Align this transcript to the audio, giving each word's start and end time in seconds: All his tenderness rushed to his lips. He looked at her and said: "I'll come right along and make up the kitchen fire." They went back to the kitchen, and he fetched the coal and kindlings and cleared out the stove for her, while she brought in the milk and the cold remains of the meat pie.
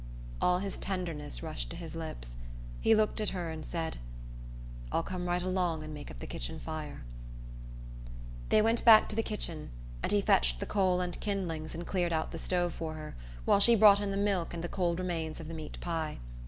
All 0.41 0.57
his 0.57 0.77
tenderness 0.79 1.43
rushed 1.43 1.69
to 1.69 1.75
his 1.75 1.93
lips. 1.95 2.33
He 2.79 2.95
looked 2.95 3.21
at 3.21 3.29
her 3.37 3.51
and 3.51 3.63
said: 3.63 3.97
"I'll 4.91 5.03
come 5.03 5.27
right 5.27 5.43
along 5.43 5.83
and 5.83 5.93
make 5.93 6.09
up 6.09 6.17
the 6.17 6.25
kitchen 6.25 6.57
fire." 6.59 7.03
They 8.49 8.63
went 8.63 8.83
back 8.83 9.09
to 9.09 9.15
the 9.15 9.21
kitchen, 9.21 9.69
and 10.01 10.11
he 10.11 10.21
fetched 10.21 10.59
the 10.59 10.65
coal 10.65 11.01
and 11.01 11.19
kindlings 11.21 11.75
and 11.75 11.85
cleared 11.85 12.13
out 12.13 12.31
the 12.31 12.39
stove 12.39 12.73
for 12.73 12.95
her, 12.95 13.15
while 13.45 13.59
she 13.59 13.75
brought 13.75 13.99
in 14.01 14.09
the 14.09 14.17
milk 14.17 14.55
and 14.55 14.63
the 14.63 14.67
cold 14.67 14.97
remains 14.97 15.39
of 15.39 15.47
the 15.47 15.53
meat 15.53 15.79
pie. 15.81 16.17